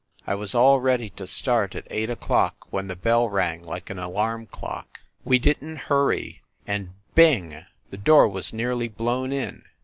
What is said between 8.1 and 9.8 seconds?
was nearly blown in.